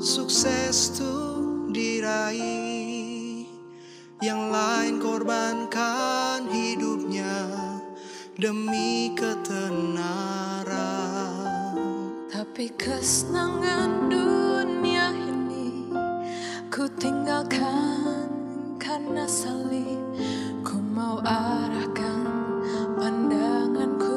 [0.00, 3.44] Sukses tuh diraih.
[4.24, 7.44] Yang lain korbankan hidupnya
[8.32, 10.72] Demi ketenaran.
[12.32, 15.92] Tapi kesenangan dunia ini
[16.72, 18.32] Ku tinggalkan
[18.80, 20.00] karena salib.
[20.64, 22.24] Ku mau arahkan
[22.96, 24.16] pandanganku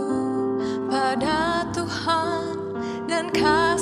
[0.87, 2.55] pada Tuhan
[3.11, 3.72] dan kasihnya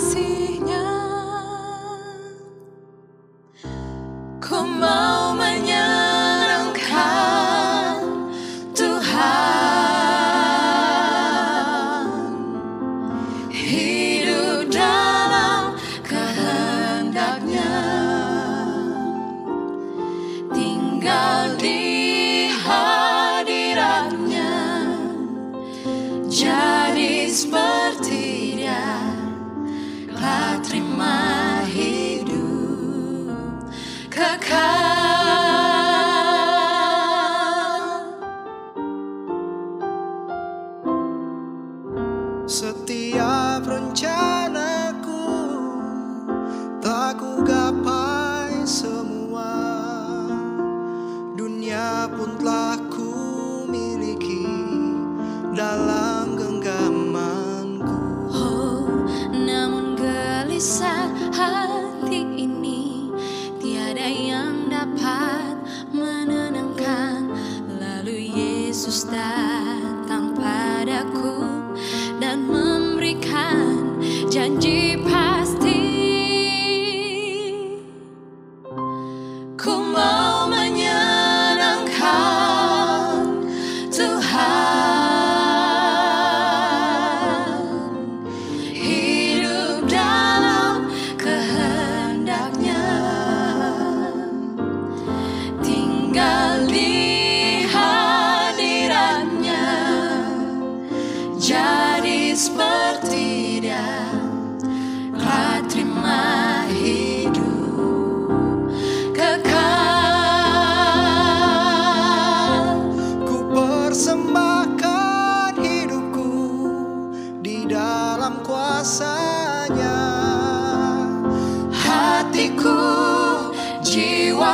[74.32, 74.81] 承诺。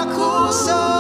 [0.02, 0.97] acusa.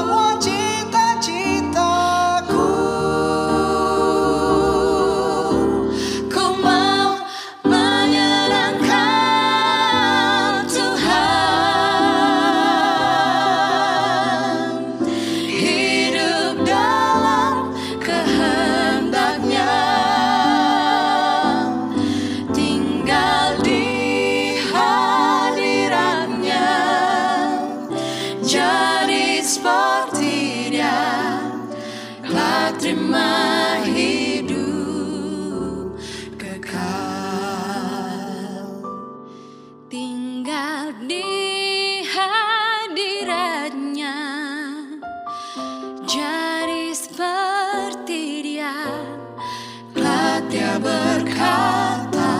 [50.47, 52.35] Dia berkata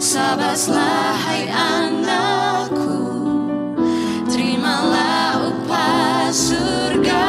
[0.00, 2.96] Sabatlah hai anakku.
[4.28, 7.28] Terimalah upah surga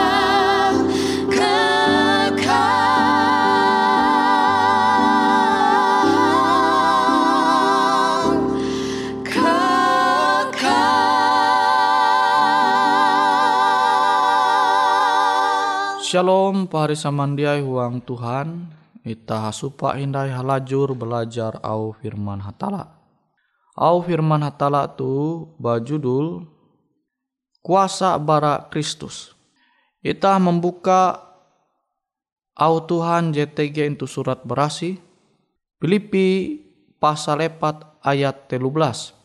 [16.09, 18.78] Shalom pahari samandiai huang Tuhan
[19.09, 22.93] Ita hasupa hindai halajur belajar au firman hatala
[23.73, 26.45] Au firman hatala tu bajudul
[27.65, 29.33] kuasa bara Kristus.
[30.05, 31.25] Ita membuka
[32.53, 35.01] au Tuhan JTG itu surat berasi.
[35.81, 36.59] Filipi
[37.01, 39.15] pasal 4 ayat 13.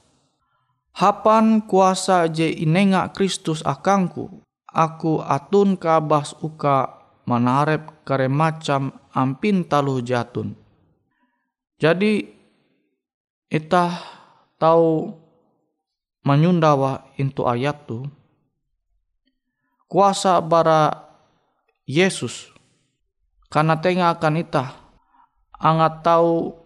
[0.97, 4.41] Hapan kuasa je inenga Kristus akangku,
[4.71, 10.59] aku atun kabas uka manarep kare macam ampin taluh jatun.
[11.79, 12.27] Jadi
[13.49, 13.95] itah
[14.59, 15.15] tahu
[16.27, 18.09] menyundawa itu ayat tu
[19.87, 21.07] kuasa bara
[21.87, 22.51] Yesus
[23.53, 24.71] karena tengah akan itah
[25.61, 26.57] angat tahu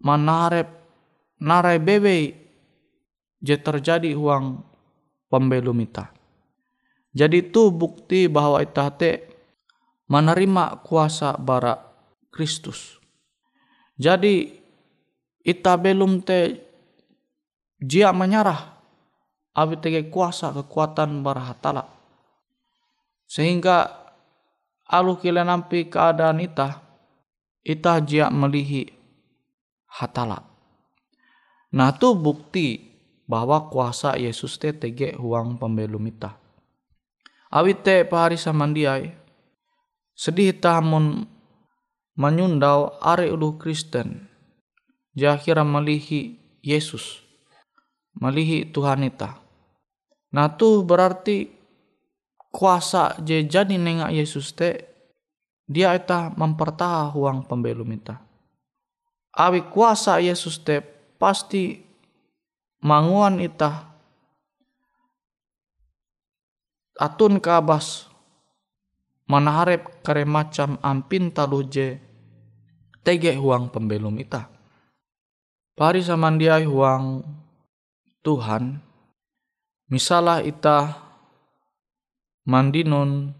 [0.00, 0.66] manarep
[1.38, 2.34] narai bebe
[3.44, 4.64] je terjadi uang
[5.28, 6.08] pembelum ita.
[7.14, 9.33] Jadi itu bukti bahwa ita te
[10.08, 11.80] menerima kuasa bara
[12.28, 12.98] Kristus.
[13.94, 14.50] Jadi
[15.44, 16.58] ita belum te
[17.78, 18.74] jia menyerah
[19.54, 21.84] abi tege kuasa kekuatan bara hatala.
[23.24, 23.88] Sehingga
[24.90, 26.82] alu kila nampi keadaan ita
[27.64, 28.90] ita jia melihi
[29.88, 30.42] hatala.
[31.74, 36.36] Nah tu bukti bahwa kuasa Yesus te tege huang pembelum ita.
[37.54, 39.23] Awit te pahari samandiai
[40.14, 41.26] sedih tamun
[42.14, 44.30] menyundau are ulu Kristen
[45.14, 47.24] jakira melihi Yesus
[48.18, 49.38] melihi Tuhan ita.
[50.34, 51.50] Nah tu berarti
[52.50, 54.94] kuasa je jadi nengak Yesus te
[55.66, 58.22] dia ita mempertaha huang pembelum ita.
[59.34, 60.78] Awi kuasa Yesus te
[61.18, 61.82] pasti
[62.82, 63.90] manguan ita
[66.94, 68.06] atun kabas
[69.28, 72.00] manaharep kare macam ampin taluje
[73.04, 74.48] tege huang pembelum ita.
[75.74, 77.26] Pari samandiai huang
[78.24, 78.78] Tuhan,
[79.90, 80.96] misalah ita
[82.46, 83.34] mandinun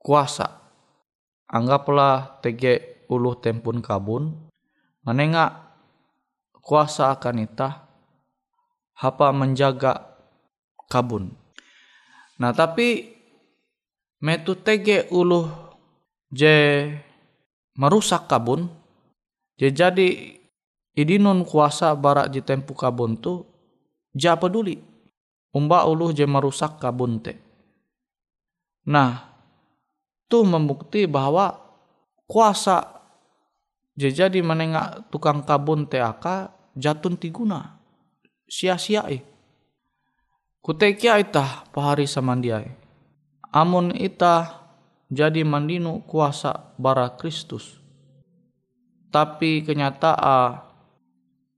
[0.00, 0.62] kuasa.
[1.50, 4.38] Anggaplah tege uluh tempun kabun,
[5.02, 5.74] menengak
[6.62, 7.90] kuasa akan ita,
[8.94, 10.14] hapa menjaga
[10.86, 11.34] kabun.
[12.38, 13.19] Nah tapi
[14.20, 15.48] metu tege uluh
[16.30, 16.86] je
[17.76, 18.68] merusak kabun,
[19.56, 20.36] je jadi
[20.94, 23.44] idinun kuasa barak je tempu kabun tu
[24.12, 24.76] ja peduli
[25.56, 27.36] umba uluh je merusak kabun te.
[28.86, 29.24] Nah,
[30.28, 31.56] tu membukti bahwa
[32.24, 33.00] kuasa
[33.96, 37.80] je jadi menengak tukang kabun te aka jatun tiguna
[38.50, 39.22] sia-sia eh.
[40.60, 42.79] Kutekia ita pahari samandiai.
[43.50, 44.62] Amun ita
[45.10, 47.82] jadi mandinu kuasa bara Kristus.
[49.10, 50.62] Tapi kenyataan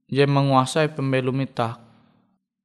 [0.08, 1.76] je menguasai pembelum ita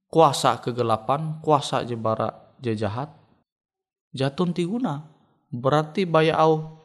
[0.08, 3.12] kuasa kegelapan, kuasa je bara je jahat,
[4.16, 5.12] jatun tiguna.
[5.52, 6.84] Berarti baya au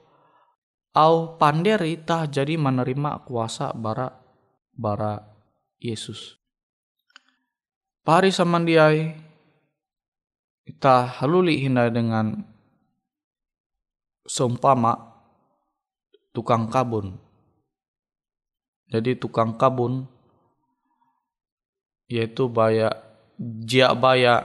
[0.99, 4.11] au pander ita jadi menerima kuasa bara
[4.75, 5.23] bara
[5.79, 6.39] Yesus.
[8.03, 9.15] Pari samandiai
[10.62, 12.47] kita haluli hina dengan
[14.26, 14.94] seumpama
[16.31, 17.19] tukang kabun.
[18.93, 20.06] Jadi tukang kabun
[22.06, 22.93] yaitu baya
[23.41, 24.44] jia baya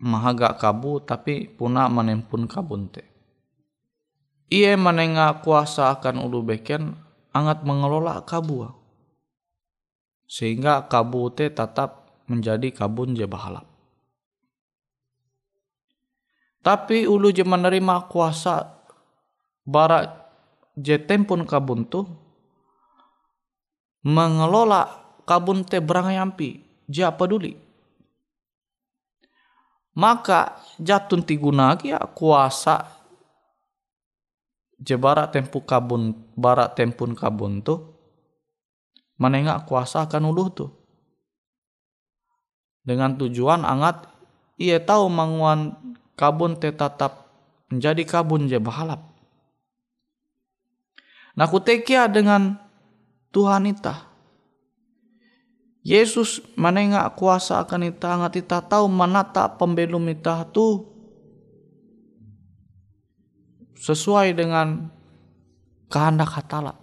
[0.00, 3.04] mahaga kabu tapi puna menempun kabun te.
[4.50, 6.98] Ia menengah kuasa akan ulu beken
[7.30, 8.66] angat mengelola kabu.
[10.26, 13.69] Sehingga kabu te tetap menjadi kabun je bahalap.
[16.60, 18.68] Tapi ulu je menerima kuasa
[19.64, 20.12] barat
[20.76, 22.04] je tempun kabun tu
[24.04, 24.88] mengelola
[25.24, 27.56] kabun te berangayampi ja peduli.
[29.96, 33.00] Maka jatun tiguna kia kuasa
[34.80, 37.92] je barat tempu kabun barat tempun kabun tu
[39.20, 40.66] menengak kuasa akan uluh tu
[42.80, 44.08] dengan tujuan angat
[44.56, 45.76] ia tahu manguan
[46.20, 47.32] kabun te tetap
[47.72, 49.00] menjadi kabun je bahalap.
[51.32, 52.60] Nah kutekia dengan
[53.32, 54.04] Tuhan ita.
[55.80, 60.84] Yesus menengak kuasa akan ita angat ita tahu menata pembelum ita tu
[63.80, 64.92] sesuai dengan
[65.88, 66.76] kehendak hatala.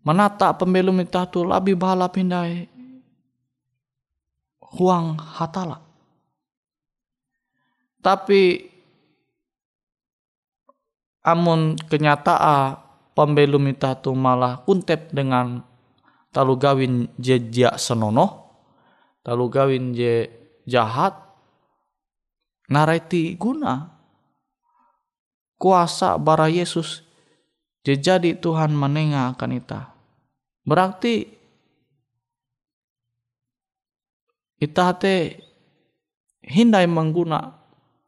[0.00, 2.64] Menata pembelum ita tu lebih bahalap hindai
[4.56, 5.85] huang hatala.
[8.06, 8.62] Tapi
[11.26, 12.78] amun kenyataan
[13.18, 15.58] pembelum ita tu malah kuntep dengan
[16.30, 18.46] talu gawin je jia senonoh
[19.26, 20.30] talu gawin je
[20.70, 21.18] jahat
[22.70, 23.90] nareti guna.
[25.56, 27.02] Kuasa bara Yesus
[27.82, 29.90] je jadi Tuhan menengah akan ita.
[30.62, 31.26] Berarti
[34.62, 35.42] ita te
[36.44, 37.65] hindai mengguna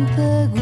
[0.00, 0.59] takkan teguh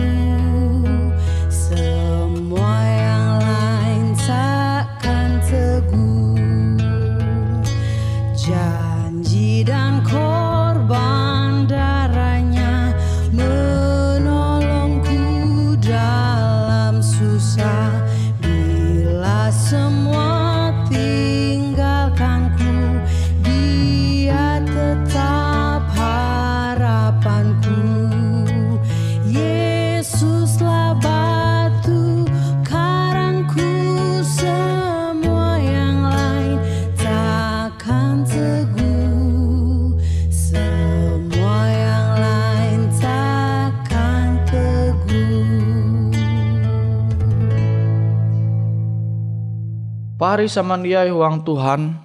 [50.38, 51.98] Pari samandiai huang Tuhan,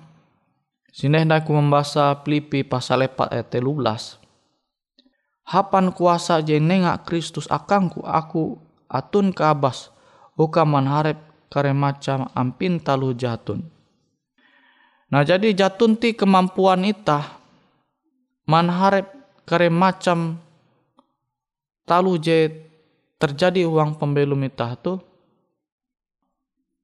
[0.90, 5.54] sineh ku membaca Filipi pasal 4 ayat 13.
[5.54, 8.58] Hapan kuasa je nengak Kristus akangku aku
[8.90, 9.94] atun ke abas,
[10.34, 13.70] uka manharep kare macam ampin talu jatun.
[15.14, 17.38] Nah jadi jatun ti kemampuan ita
[18.50, 19.14] manharep
[19.46, 20.42] kare macam
[21.86, 22.50] talu je
[23.22, 24.98] terjadi uang pembelum ita tu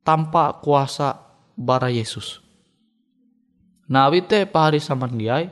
[0.05, 1.28] tanpa kuasa
[1.59, 2.39] bara Yesus.
[3.91, 5.51] Nah wite pahari samandiai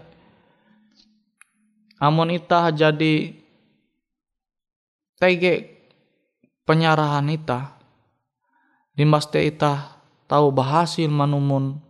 [1.99, 3.33] amun ita jadi
[5.19, 5.53] tege
[6.63, 7.73] penyarahan ita
[8.93, 9.97] limbaste ita
[10.29, 11.81] tahu berhasil manumun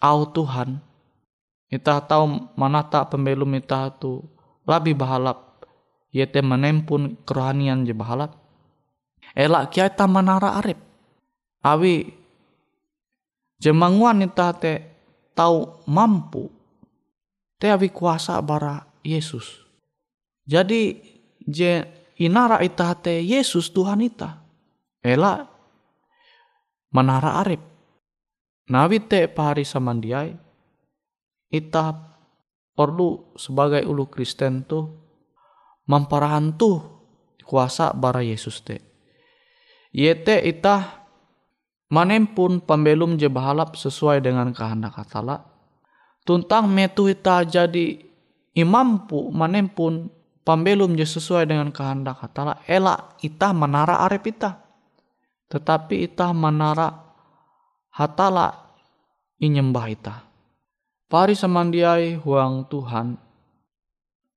[0.00, 0.80] au Tuhan
[1.68, 4.24] ita tahu manata pembelum ita tu
[4.64, 5.68] lebih bahalap
[6.08, 8.40] yete menempun kerohanian je bahalap
[9.36, 10.80] elak kia ita manara arep
[11.60, 12.21] awi
[13.62, 14.82] jemanguan ita te
[15.38, 16.50] tahu mampu.
[17.62, 19.62] Te awi kuasa bara Yesus.
[20.42, 20.98] Jadi
[21.46, 21.86] je
[22.18, 24.42] inara ita te Yesus Tuhan ita
[24.98, 25.46] ela
[26.90, 27.62] manara arep.
[28.66, 30.34] Nawi te pahari samandiai
[31.52, 31.94] ita
[32.72, 34.90] perlu sebagai ulu Kristen tuh
[35.86, 36.82] memparahan tuh
[37.46, 38.80] kuasa bara Yesus te.
[39.92, 41.01] Yete ita
[41.92, 45.44] manempun pembelum je bahalap sesuai dengan kehendak katala
[46.24, 48.00] tuntang metu ita jadi
[48.56, 50.08] imampu manempun
[50.40, 54.56] pembelum je sesuai dengan kehendak katala ela ita menara arep ita
[55.52, 56.96] tetapi ita menara
[57.92, 58.72] hatala
[59.36, 60.14] inyembah ita
[61.12, 63.20] pari samandiai huang Tuhan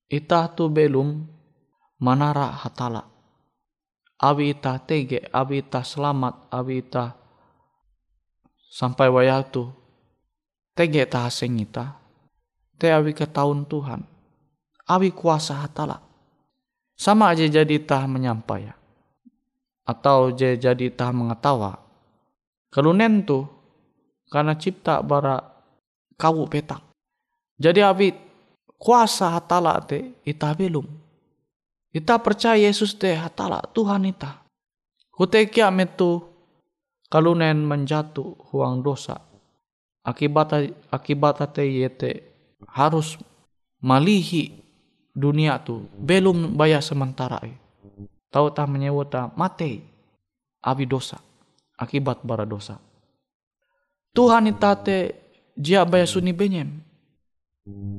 [0.05, 1.25] ita tu belum
[1.97, 3.03] manara hatala.
[4.15, 7.24] Awi ita tege awi ita selamat awi ita
[8.69, 9.71] sampai wayatu
[10.75, 11.95] tege ta haseng ita
[12.75, 14.03] te awi ke tahun Tuhan.
[14.85, 15.97] Awi kuasa hatala
[16.95, 18.71] sama aja jadi tah menyampai
[19.85, 21.77] atau je jadi tah mengetawa.
[22.73, 23.45] Kelunen tu
[24.27, 25.39] karena cipta bara
[26.19, 26.81] kawu petak.
[27.55, 28.07] Jadi awi
[28.75, 30.83] kuasa hatala te ita belum.
[31.95, 34.43] Ita percaya Yesus te hatala Tuhan ita.
[35.15, 36.27] Kutekia metu
[37.15, 39.23] kalunen menjatuh huang dosa.
[40.03, 40.51] Akibat
[40.91, 42.11] akibat te yete
[42.67, 43.15] harus
[43.79, 44.51] malihi
[45.15, 47.39] dunia tu belum bayar sementara.
[48.27, 49.79] Tahu tak menyewota mate
[50.59, 51.15] abi dosa
[51.79, 52.75] akibat bara dosa.
[54.11, 55.15] Tuhan itate
[55.55, 56.83] jia bayar suni benyem.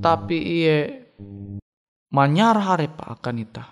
[0.05, 0.77] Tapi iye
[2.13, 3.65] manyar harap akan ita.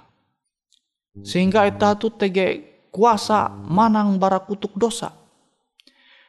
[1.20, 5.23] Sehingga ita tu tege kuasa manang bara kutuk dosa.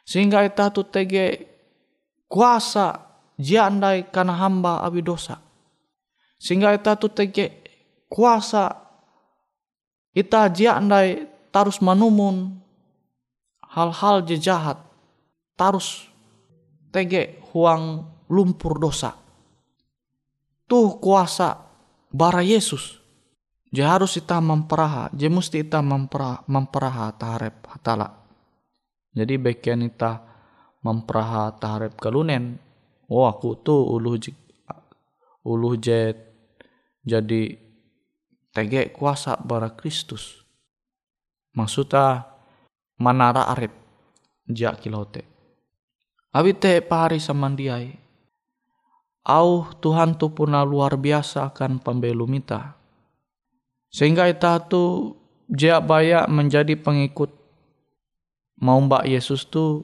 [0.06, 1.50] Sehingga ita tu tege
[2.30, 3.02] kuasa
[3.42, 5.42] jiandai karena hamba abi dosa.
[6.38, 7.66] Sehingga ita tu tege
[8.06, 8.70] kuasa
[10.14, 12.62] ita jiandai tarus manumun
[13.66, 14.80] hal-hal jejahat
[15.58, 16.08] tarus
[16.94, 19.18] tege huang lumpur dosa.
[20.66, 21.62] Tuh kuasa
[22.10, 23.02] bara Yesus.
[23.76, 28.25] Je harus kita memperaha, je mesti kita memperaha, memperaha taharep hatala.
[29.16, 30.22] Jadi bagian kita
[30.84, 32.60] memperaha taharep kalunen.
[33.08, 34.20] Oh aku tuh ulu
[35.46, 36.18] ulu jet
[37.06, 37.56] jadi
[38.52, 40.44] tege kuasa bara Kristus.
[41.56, 42.28] Maksudnya
[43.00, 43.72] manara arep
[44.50, 45.24] jak kilote.
[46.36, 47.96] Abi te pahari samandiai
[49.26, 52.78] Au Tuhan tu puna luar biasa akan pembelum ita.
[53.90, 55.16] Sehingga ita tu
[55.50, 57.34] jia baya menjadi pengikut
[58.62, 59.84] mau mbak Yesus tu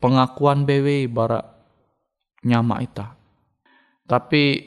[0.00, 1.40] pengakuan bewe bara
[2.44, 3.16] nyama ita.
[4.06, 4.62] Tapi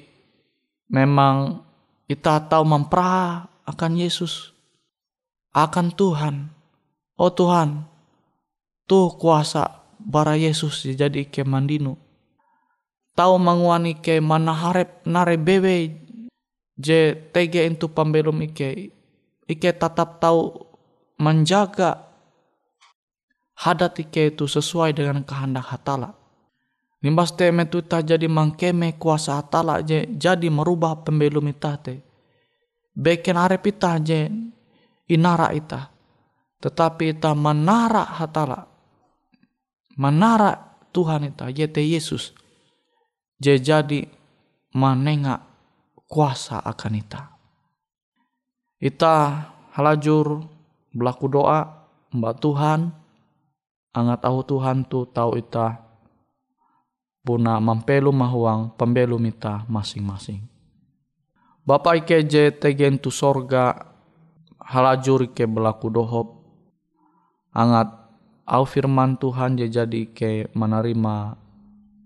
[0.91, 1.63] memang
[2.09, 4.51] ita tahu memperah akan Yesus,
[5.53, 6.35] akan Tuhan.
[7.19, 7.85] Oh Tuhan,
[8.89, 11.99] tuh kuasa bara Yesus jadi kemandinu
[13.19, 15.99] tahu manguani ke mana harap nare bebe
[16.79, 18.95] je tege itu pembelum ike
[19.43, 20.71] ike tetap tahu
[21.19, 22.08] menjaga
[23.59, 26.15] hadat ike itu sesuai dengan kehendak hatala.
[26.99, 32.03] Nimbas te metu ta jadi mangkeme kuasa hatala je jadi merubah pembelum ita te.
[32.95, 34.27] Beken arep ita je
[35.07, 35.91] inara ita.
[36.59, 38.67] Tetapi ita menara hatala.
[39.99, 42.35] Menara Tuhan ita, yaitu Yesus
[43.39, 44.07] je jadi
[44.75, 45.43] manenga
[46.07, 47.21] kuasa akan ita.
[48.79, 49.15] Ita
[49.75, 50.43] halajur
[50.91, 52.91] belaku doa mbak Tuhan
[53.93, 55.89] angat tahu Tuhan tu tahu ita
[57.25, 60.45] puna mampelu mahuang pembelum ita masing-masing.
[61.67, 63.93] Bapak ike je tegen tu sorga
[64.57, 66.41] halajur ike belaku dohop.
[67.53, 67.93] Angat
[68.49, 71.37] au firman Tuhan je jadi ke menerima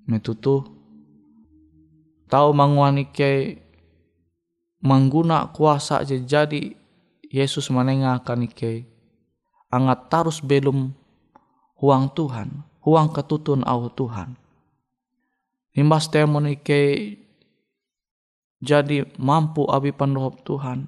[0.03, 0.67] metutu.
[2.27, 3.63] Tahu manguani ke
[4.83, 6.75] mengguna kuasa aja jadi
[7.31, 8.83] Yesus menengahkan ike.
[9.71, 10.91] Angat tarus belum
[11.79, 14.35] huang Tuhan huang ketutun au Tuhan.
[15.73, 17.15] Nimbas temon ike
[18.61, 20.85] jadi mampu abi pandohop Tuhan.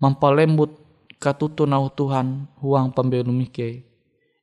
[0.00, 0.80] Mampalembut
[1.20, 3.84] katutun au Tuhan huang pembelum ike.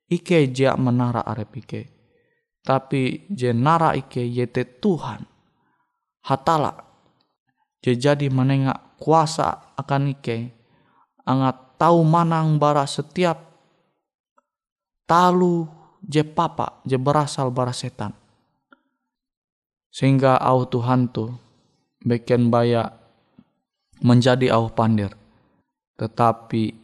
[0.08, 1.82] Ike jia menara arep ike.
[2.62, 5.26] Tapi jenara ike yete Tuhan.
[6.28, 6.84] Hatala
[7.82, 10.52] jadi menengak kuasa akan ike.
[11.24, 13.47] Angat tahu manang bara setiap
[15.08, 15.66] talu
[16.04, 18.12] je papa je berasal bara setan
[19.90, 21.32] sehingga au Tuhan tu
[22.04, 22.94] beken baya
[24.04, 25.16] menjadi au pandir
[25.98, 26.76] tetapi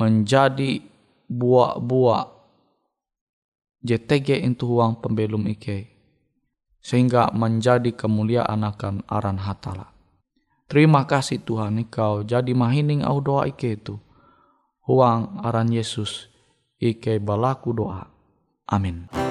[0.00, 0.82] menjadi
[1.30, 2.24] buah-buah
[3.82, 5.90] JTG itu uang pembelum ike
[6.82, 9.94] sehingga menjadi kemuliaan akan aran hatala.
[10.66, 13.98] Terima kasih Tuhan Engkau jadi mahining au doa ike itu.
[14.82, 16.31] Huang aran Yesus
[16.82, 18.10] ike balaku doa.
[18.66, 19.21] Amin.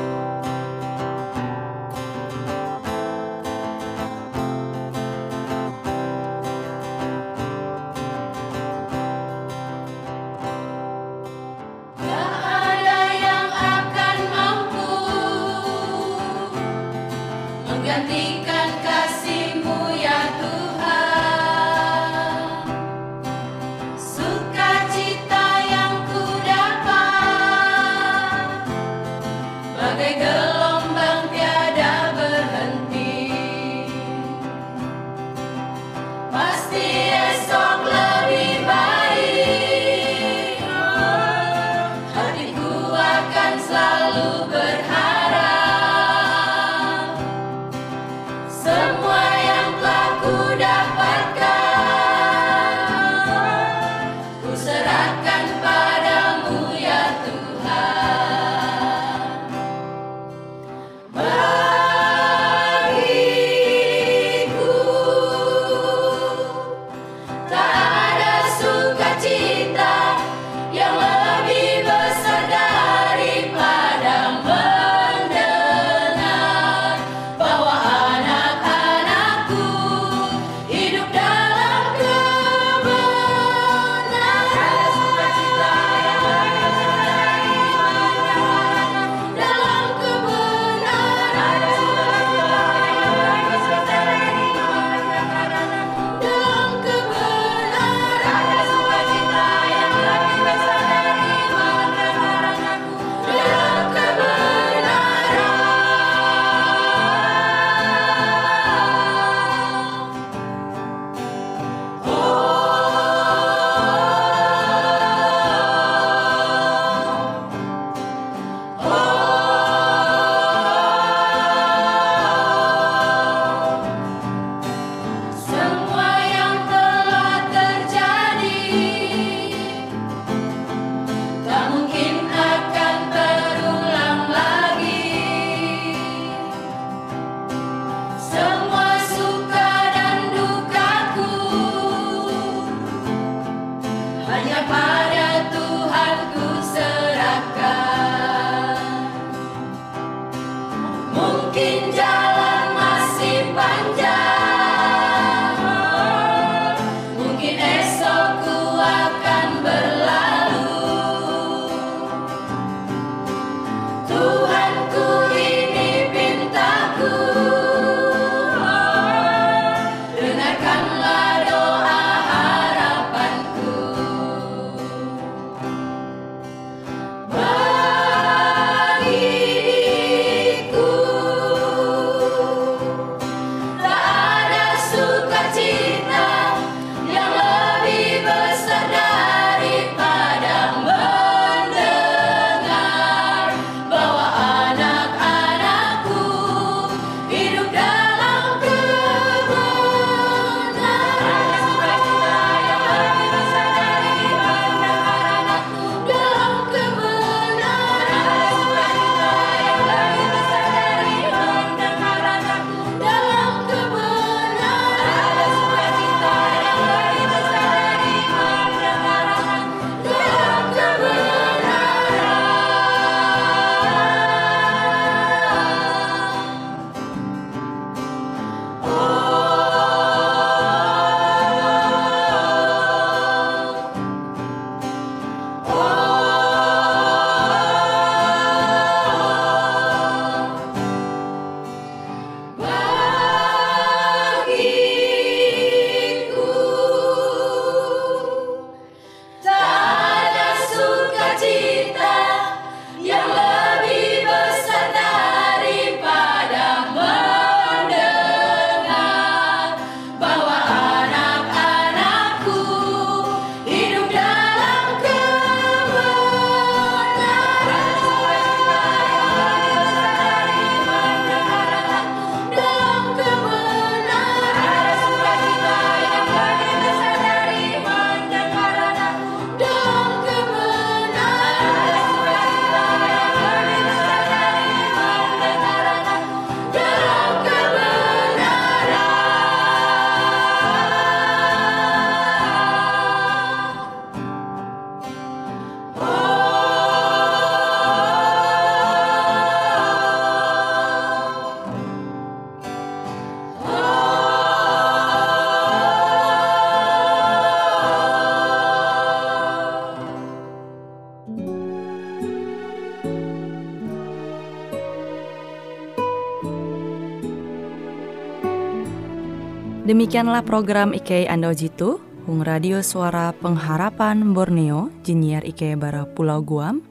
[319.81, 321.97] Demikianlah program IK Ando Jitu,
[322.29, 326.85] Hung Radio Suara Pengharapan Borneo, Jinnyar IK Bara Pulau Guam,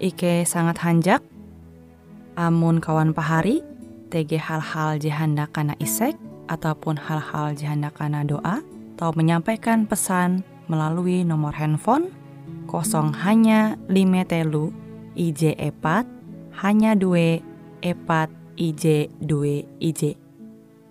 [0.00, 1.20] IK sangat hanjak,
[2.40, 3.60] amun kawan pahari,
[4.08, 6.16] TG hal-hal jihanda kana isek,
[6.48, 8.64] ataupun hal-hal jihanda kana doa,
[8.96, 10.40] atau menyampaikan pesan
[10.72, 12.08] melalui nomor handphone
[12.64, 14.72] kosong hanya lima telu
[15.12, 16.08] IJ epat
[16.64, 17.44] hanya dua
[17.84, 20.21] epat IJ dua IJ.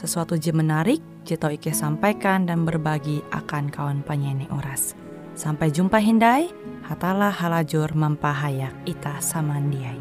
[0.00, 4.96] sesuatu je menarik, Jito Ike sampaikan dan berbagi akan kawan penyanyi oras.
[5.36, 6.48] Sampai jumpa Hindai,
[6.88, 10.00] hatalah halajur mempahayak ita samandiai.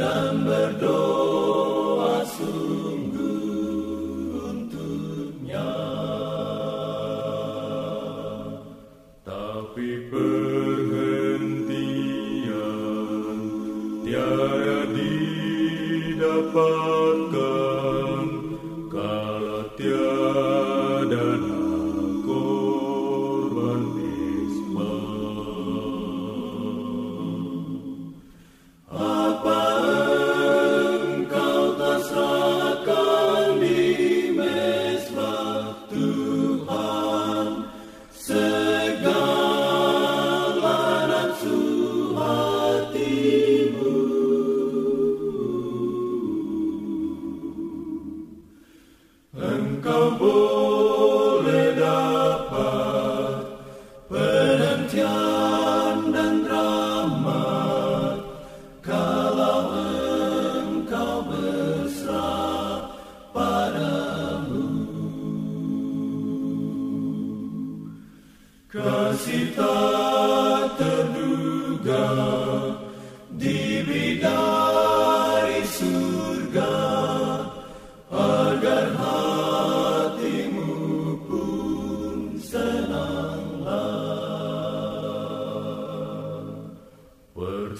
[0.00, 1.39] Tapi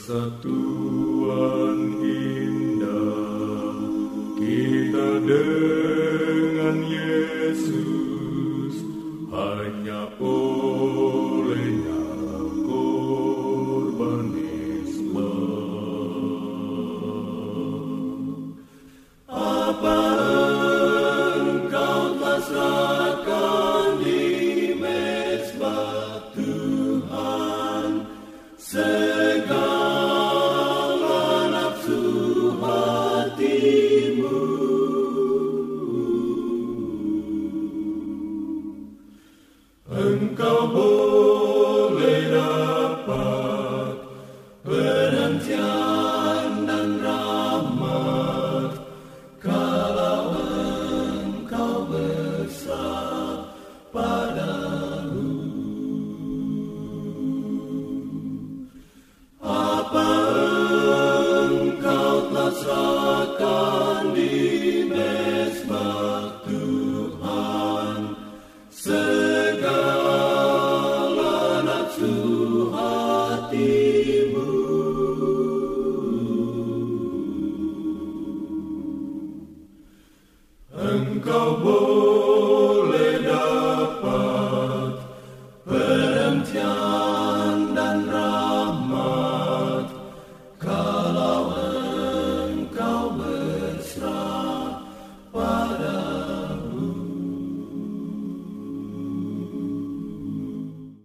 [0.01, 0.70] Satu